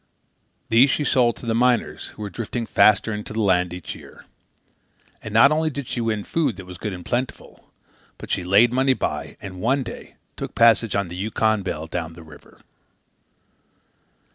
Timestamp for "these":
0.69-0.89